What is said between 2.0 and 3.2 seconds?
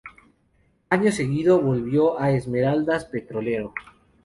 al Esmeraldas